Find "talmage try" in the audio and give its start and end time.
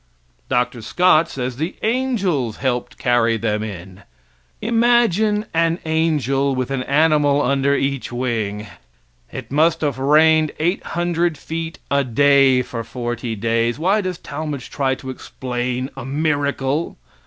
14.17-14.95